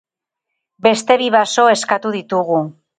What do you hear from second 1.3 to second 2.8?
baso eskatu ditugu.